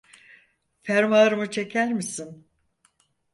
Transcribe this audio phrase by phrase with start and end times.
[0.83, 2.47] Fermuarımı çeker misin?